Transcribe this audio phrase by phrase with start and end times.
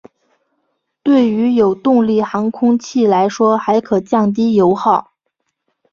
[1.03, 5.11] 对于有动力航空器来说还可降低油耗。